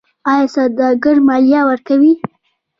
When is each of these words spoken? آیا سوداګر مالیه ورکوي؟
آیا 0.31 0.45
سوداګر 0.55 1.15
مالیه 1.27 1.61
ورکوي؟ 1.69 2.13